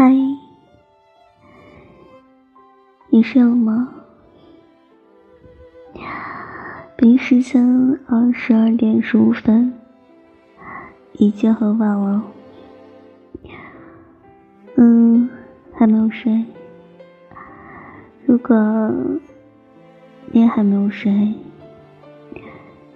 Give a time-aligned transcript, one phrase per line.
[0.00, 0.14] 嗨，
[3.08, 3.92] 你睡了吗？
[6.96, 9.74] 北京时间二十二点十五分，
[11.14, 12.22] 已经很晚了。
[14.76, 15.28] 嗯，
[15.74, 16.44] 还没有睡。
[18.24, 18.56] 如果
[20.26, 21.34] 你也还没有睡，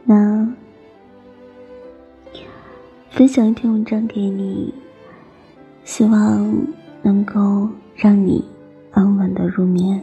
[0.05, 0.55] 那
[3.11, 4.73] 分享一篇文章给你，
[5.83, 6.49] 希望
[7.03, 8.45] 能够让你
[8.93, 10.03] 安稳的入眠。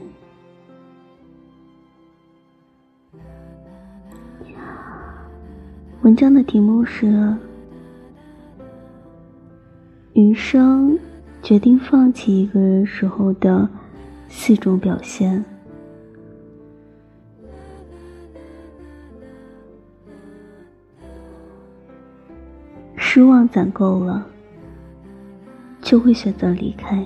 [6.02, 7.36] 文章的题目是：
[10.14, 11.00] 余生。
[11.42, 13.68] 决定放弃一个人时候的
[14.28, 15.44] 四种表现。
[22.96, 24.28] 失望攒够了，
[25.90, 27.04] 就会选择离开。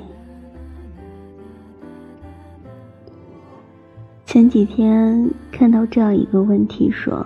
[4.25, 7.25] 前几天看到这样一个问题，说：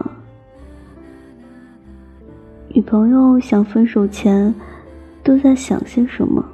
[2.67, 4.53] 女朋友想分手前
[5.23, 6.45] 都在想些什么？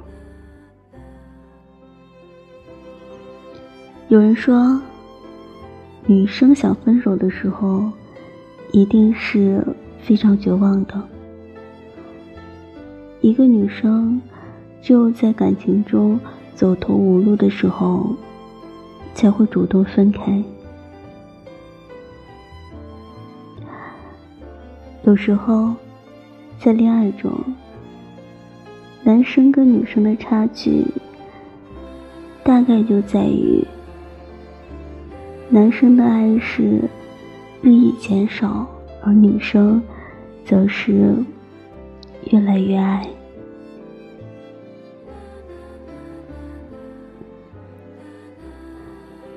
[4.08, 4.80] 有人说，
[6.06, 7.92] 女生想分手的时候，
[8.72, 9.62] 一定是
[10.00, 10.94] 非常绝望的。
[13.20, 14.18] 一个女生
[14.84, 16.20] 只有在感情中
[16.54, 18.14] 走投无路的时候，
[19.14, 20.44] 才会主动分开。
[25.04, 25.74] 有时候，
[26.58, 27.32] 在恋爱中，
[29.02, 30.84] 男生跟女生的差距，
[32.42, 33.66] 大概就在于。
[35.48, 36.82] 男生的爱是
[37.62, 38.66] 日益减少，
[39.02, 39.82] 而女生
[40.44, 41.14] 则是
[42.30, 43.08] 越来越爱。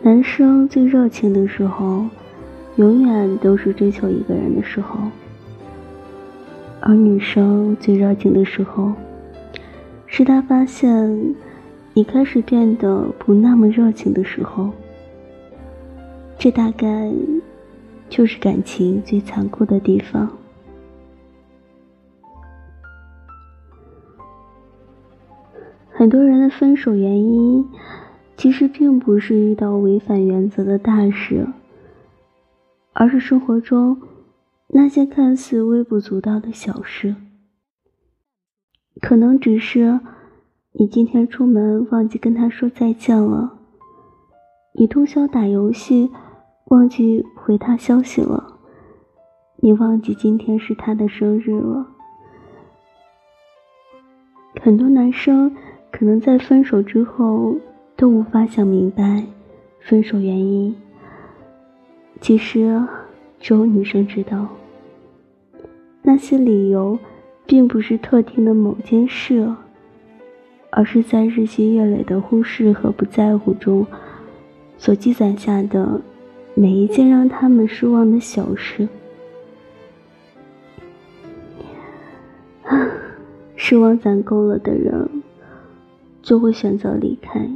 [0.08, 2.06] 男生最热情的时候，
[2.78, 4.98] 永远都是追求一个人的时候；
[6.80, 8.94] 而女生最热情的时候，
[10.06, 11.36] 是他发现
[11.94, 14.72] 你开始变得不那么热情的时候。
[16.40, 17.12] 这大概
[18.08, 20.32] 就是感情最残酷的地方。
[25.90, 27.68] 很多人的分手原因，
[28.38, 31.48] 其实并不是遇到违反原则的大事，
[32.94, 34.00] 而是生活中
[34.68, 37.16] 那些看似微不足道的小事。
[39.02, 40.00] 可能只是
[40.74, 43.58] 你今天出门忘记跟他说再见了，
[44.76, 46.10] 你通宵打游戏。
[46.70, 48.60] 忘记回他消息了，
[49.62, 51.88] 你忘记今天是他的生日了。
[54.62, 55.56] 很多男生
[55.90, 57.56] 可能在分手之后
[57.98, 59.24] 都无法想明白
[59.82, 60.76] 分手原因，
[62.22, 62.80] 其实
[63.40, 64.48] 只有女生知道。
[66.04, 67.00] 那些理由
[67.48, 69.52] 并不是特定的某件事，
[70.70, 73.88] 而是在日积月累的忽视和不在乎中
[74.78, 76.00] 所积攒下的。
[76.54, 78.88] 每一件让他们失望的小事，
[83.56, 85.08] 失望攒够了的人，
[86.22, 87.48] 就会选择离开。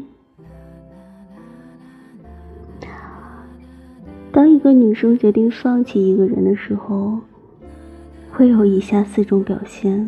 [4.31, 7.19] 当一个女生决定放弃一个人的时候，
[8.31, 10.08] 会有以下四种表现：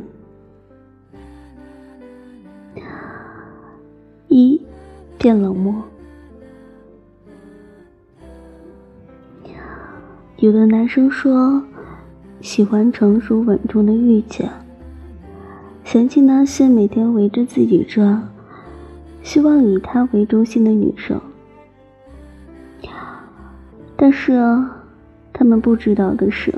[4.29, 4.61] 一，
[5.17, 5.75] 变冷漠。
[10.37, 11.61] 有的男生说，
[12.39, 14.49] 喜欢成熟稳重的御姐，
[15.83, 18.29] 嫌弃那些每天围着自己转、
[19.21, 21.19] 希望以他为中心的女生。
[24.03, 24.33] 但是，
[25.31, 26.53] 他们不知道的是，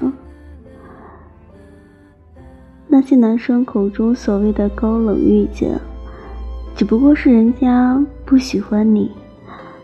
[2.87, 5.77] 那些男生口中所谓的高冷御姐，
[6.75, 9.11] 只不过是人家不喜欢你，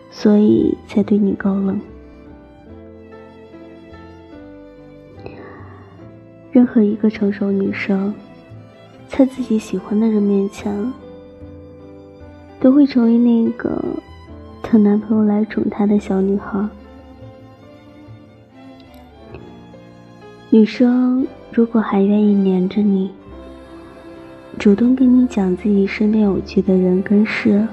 [0.09, 1.79] 所以才对你高冷。
[6.51, 8.11] 任何一个成熟女生，
[9.07, 10.75] 在自己喜欢的人面前，
[12.59, 13.79] 都会成为那个
[14.63, 16.67] 等男朋友来宠她的小女孩。
[20.53, 23.09] 女生如果还愿意黏着你，
[24.59, 27.65] 主动跟你讲自己身边有趣的人跟事，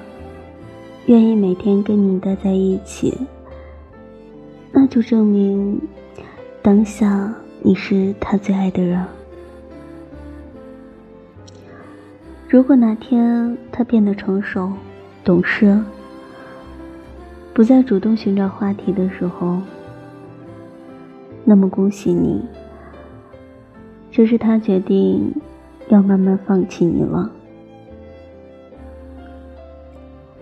[1.06, 3.12] 愿意每天跟你待在一起，
[4.70, 5.80] 那就证明
[6.62, 7.34] 当下。
[7.62, 9.04] 你是他最爱的人。
[12.48, 14.72] 如果哪天他变得成熟，
[15.24, 15.76] 懂事，
[17.52, 19.58] 不再主动寻找话题的时候，
[21.44, 22.40] 那么恭喜你，
[24.18, 25.32] 这是他决定
[25.90, 27.30] 要慢慢放弃你了。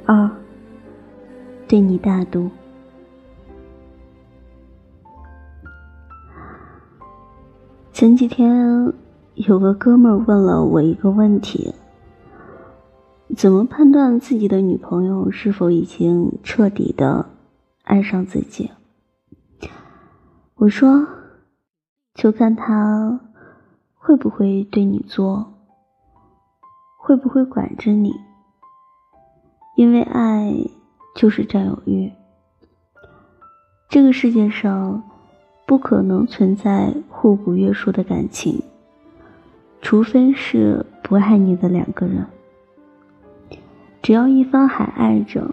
[0.07, 0.31] 二，
[1.69, 2.49] 对你大度。
[7.93, 8.95] 前几天
[9.35, 11.75] 有个哥们问了我一个问题：
[13.37, 17.27] 怎么判断自己的女朋友是否已经彻底的
[17.85, 18.71] 爱上自己？
[20.55, 21.07] 我说，
[22.15, 23.21] 就看他
[24.07, 25.53] 会不会对你作，
[26.97, 28.15] 会不会管着你。
[29.75, 30.55] 因为爱
[31.17, 32.13] 就是占有欲，
[33.89, 35.03] 这个世界上
[35.67, 38.63] 不可能存在互不约束的感情，
[39.83, 42.25] 除非是不爱你的两个人。
[44.03, 45.53] 只要一方还爱着，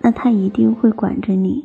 [0.00, 1.64] 那他一定会管着你。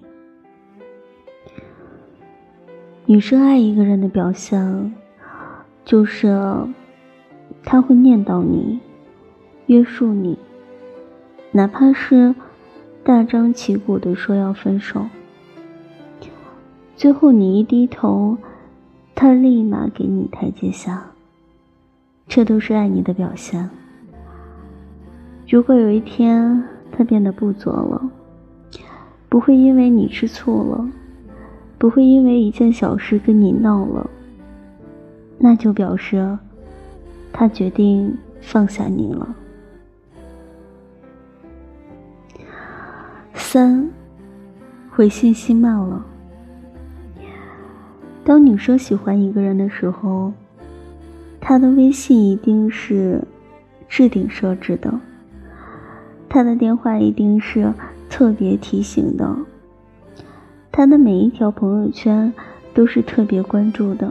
[3.08, 4.94] 女生爱一个人的表现，
[5.86, 6.36] 就是
[7.64, 8.80] 他会念叨你，
[9.68, 10.38] 约束你。
[11.52, 12.34] 哪怕是
[13.04, 15.08] 大张旗鼓的说要分手，
[16.96, 18.38] 最后你一低头，
[19.14, 21.12] 他立马给你台阶下。
[22.28, 23.70] 这都是爱你的表现。
[25.48, 28.10] 如果有一天他变得不作了，
[29.30, 30.90] 不会因为你吃醋了，
[31.78, 34.10] 不会因为一件小事跟你闹了，
[35.46, 36.38] 那就表示
[37.34, 39.36] 他决定放下你了。
[43.34, 43.90] 三，
[44.90, 46.06] 回信息慢了。
[48.24, 50.32] 当女生喜欢一个人的时候，
[51.42, 53.22] 她的微信一定是
[53.90, 54.98] 置顶设置的，
[56.30, 57.74] 她的电话一定是
[58.10, 59.36] 特别提醒的，
[60.72, 62.34] 她的每一条朋友圈
[62.74, 64.10] 都是特别关注的。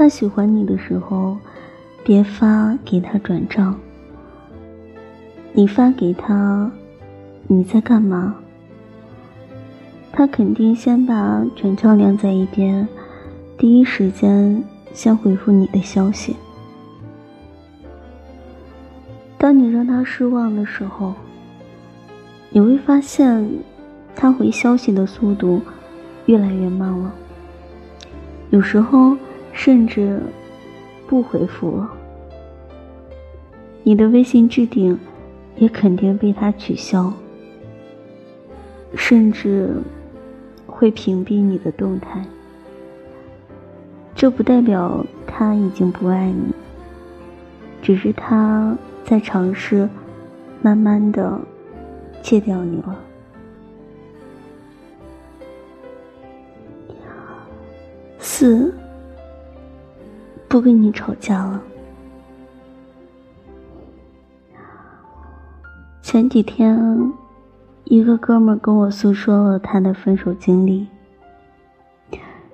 [0.00, 1.36] 他喜欢你的时候，
[2.02, 3.78] 别发给他转账。
[5.52, 6.72] 你发给他，
[7.46, 8.34] 你在干嘛？
[10.10, 12.88] 他肯定先把转账晾在一边，
[13.58, 14.64] 第一时间
[14.94, 16.34] 先回复你的消息。
[19.36, 21.12] 当你让他失望的时候，
[22.48, 23.46] 你会发现
[24.16, 25.60] 他回消息的速度
[26.24, 27.12] 越来越慢了，
[28.48, 29.14] 有时候
[29.62, 30.18] 甚至
[31.06, 31.92] 不回复了。
[33.82, 34.98] 你的微信置顶。
[35.56, 37.12] 也肯定被他取消，
[38.94, 39.74] 甚至
[40.66, 42.24] 会屏蔽你的动态。
[44.14, 46.54] 这不代表他已经不爱你，
[47.82, 48.74] 只是他
[49.04, 49.86] 在尝试
[50.62, 51.38] 慢慢的
[52.22, 52.98] 戒掉你了。
[58.18, 58.72] 四，
[60.50, 61.62] 不跟你吵架了。
[66.02, 67.12] 前几天，
[67.84, 70.88] 一个哥们跟我诉说了他的分手经历。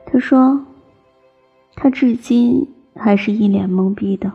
[0.05, 0.67] 他说，
[1.75, 4.31] 他至今还是一脸懵逼的。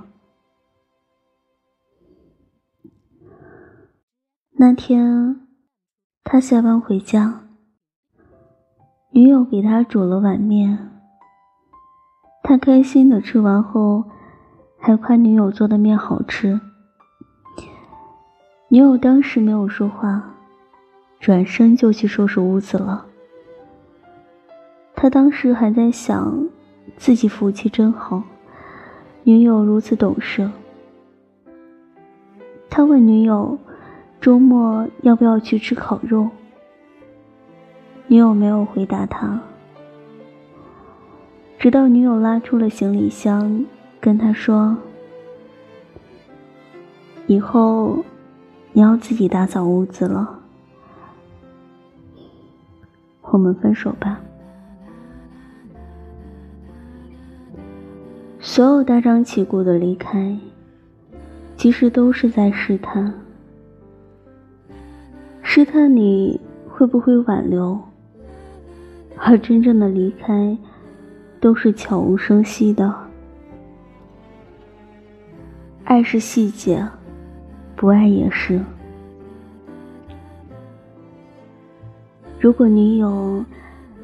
[4.53, 5.39] 那天，
[6.23, 7.43] 他下班回家，
[9.11, 11.00] 女友给他煮了碗面，
[12.51, 14.03] 他开心的吃完后，
[14.77, 16.59] 还夸女友做的面好吃。
[18.67, 20.21] 女友当时没有说话，
[21.17, 23.05] 转身就去收拾屋子了。
[24.93, 26.45] 他当时还在想，
[26.97, 28.21] 自己福气真好，
[29.23, 30.51] 女友如此懂事。
[32.69, 33.57] 他问女友，
[34.19, 36.27] 周末要不要去吃烤肉？
[38.07, 39.39] 女友没有回答他，
[41.61, 43.63] 直到女友拉出了行李箱，
[43.99, 44.75] 跟他说
[47.27, 48.03] ：“以后。”
[48.73, 50.39] 你要自己打扫屋子了，
[53.23, 54.21] 我们分手吧。
[58.39, 60.39] 所有大张旗鼓的离开，
[61.57, 63.13] 其实都是在试探，
[65.41, 66.39] 试探你
[66.69, 67.77] 会不会挽留，
[69.17, 70.57] 而真正的离开，
[71.41, 72.95] 都是悄无声息的。
[75.83, 76.87] 爱是细节。
[77.75, 78.61] 不爱也是。
[82.39, 83.43] 如果女友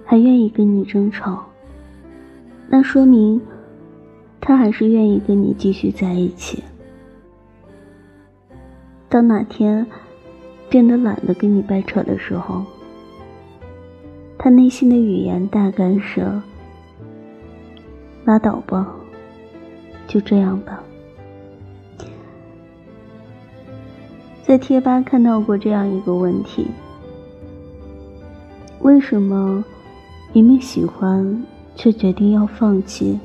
[0.03, 1.45] 还愿意跟你争吵，
[2.67, 3.39] 那说明
[4.41, 6.63] 她还是愿意跟你继续在一起。
[9.07, 9.85] 当哪天
[10.69, 12.65] 变得懒得跟你掰扯的时候，
[14.39, 16.25] 他内心的语言大概是
[18.27, 18.85] ：“拉倒吧，
[20.05, 20.83] 就这样吧。”
[24.43, 26.67] 在贴吧看到过这样一个问题：
[28.81, 29.63] 为什么
[30.33, 31.41] 明明喜欢，
[31.75, 33.17] 却决定要放弃？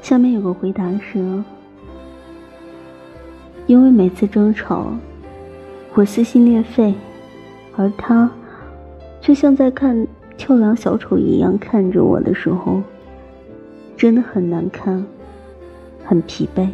[0.00, 1.44] 下面有个回答是：
[3.68, 4.92] 因为每次争吵，
[5.94, 6.92] 我撕心裂肺，
[7.76, 8.28] 而他
[9.20, 10.04] 却像在看
[10.36, 12.82] 跳梁小丑一样看着我的时候，
[13.96, 15.04] 真的很难看，
[16.04, 16.68] 很疲惫。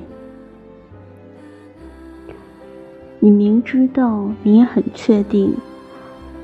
[3.20, 5.54] 你明知道，你也很确定，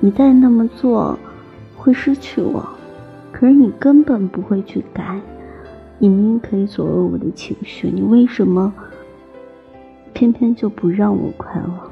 [0.00, 1.16] 你再那么做
[1.76, 2.68] 会失去我，
[3.32, 5.20] 可是你根本不会去改。
[5.98, 8.74] 你明明可以左右我的情绪，你为什么
[10.12, 11.90] 偏偏就不让我快乐？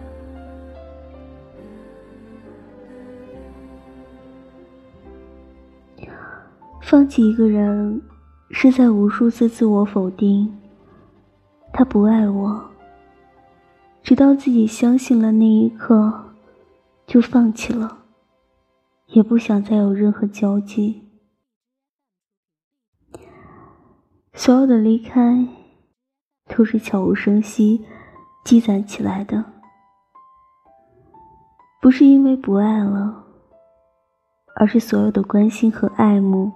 [6.80, 8.02] 放弃一个人，
[8.50, 10.58] 是在无数次自我否定，
[11.72, 12.70] 他不爱我。
[14.02, 16.34] 直到自己相信了那一刻，
[17.06, 17.98] 就放弃了，
[19.06, 21.08] 也不想再有任何交集。
[24.34, 25.46] 所有的离开，
[26.48, 27.84] 都是悄无声息
[28.44, 29.44] 积攒起来的，
[31.80, 33.24] 不是因为不爱了，
[34.62, 36.52] 而是所有的关心和爱慕，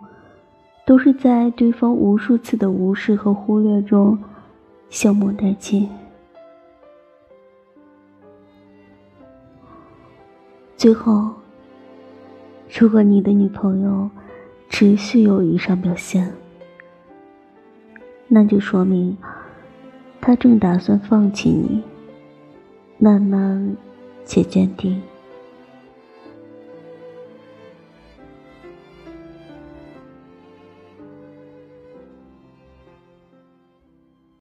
[0.87, 4.17] 都是在对方无数次的无视和忽略中
[4.89, 5.89] 消磨殆尽。
[10.77, 11.33] 最后，
[12.79, 14.09] 如果你的女朋友
[14.69, 16.33] 持续有以上表现，
[18.29, 19.19] 那就说明
[20.21, 21.83] 她正打算放弃你，
[22.99, 23.77] 慢慢
[24.25, 25.03] 且坚定。